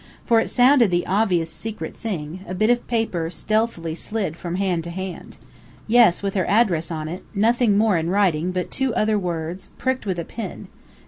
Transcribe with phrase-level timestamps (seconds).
[0.25, 4.83] For it sounded the obvious secret thing; a bit of paper stealthily slid from hand
[4.85, 5.37] to hand.
[5.85, 10.07] "Yes, with her address on it nothing more in writing: but two other words, pricked
[10.07, 10.69] with a pin.